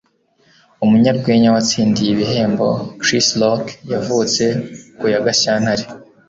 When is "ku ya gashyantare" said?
4.97-5.83